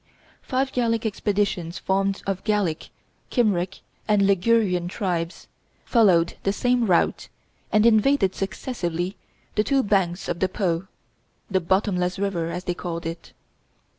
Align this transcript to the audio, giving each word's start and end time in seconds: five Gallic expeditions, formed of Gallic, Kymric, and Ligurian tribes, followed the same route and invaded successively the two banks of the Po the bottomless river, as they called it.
five 0.41 0.71
Gallic 0.71 1.05
expeditions, 1.05 1.77
formed 1.77 2.23
of 2.25 2.43
Gallic, 2.43 2.89
Kymric, 3.29 3.81
and 4.07 4.23
Ligurian 4.25 4.87
tribes, 4.87 5.47
followed 5.85 6.37
the 6.41 6.51
same 6.51 6.87
route 6.87 7.29
and 7.71 7.85
invaded 7.85 8.33
successively 8.33 9.15
the 9.53 9.63
two 9.63 9.83
banks 9.83 10.27
of 10.27 10.39
the 10.39 10.49
Po 10.49 10.87
the 11.51 11.59
bottomless 11.59 12.17
river, 12.17 12.49
as 12.49 12.63
they 12.63 12.73
called 12.73 13.05
it. 13.05 13.31